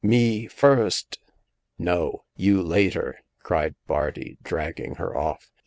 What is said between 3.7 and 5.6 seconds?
Bardi, dragging her off.